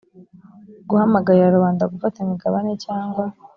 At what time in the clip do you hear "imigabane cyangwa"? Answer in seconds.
2.19-3.23